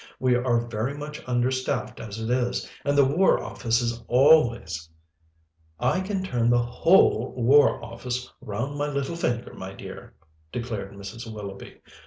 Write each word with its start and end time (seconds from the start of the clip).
We 0.19 0.33
are 0.33 0.67
very 0.67 0.95
much 0.97 1.23
understaffed 1.27 1.99
as 1.99 2.19
it 2.19 2.31
is, 2.31 2.67
and 2.83 2.97
the 2.97 3.05
War 3.05 3.39
Office 3.39 3.81
is 3.81 4.01
always" 4.07 4.89
"I 5.93 5.99
can 6.01 6.23
turn 6.23 6.49
the 6.49 6.57
whole 6.57 7.35
War 7.37 7.85
Office 7.85 8.27
round 8.41 8.79
my 8.79 8.87
little 8.87 9.15
finger, 9.15 9.53
my 9.53 9.73
dear," 9.75 10.15
declared 10.51 10.91
Mrs. 10.95 11.31
Willoughby. 11.31 11.81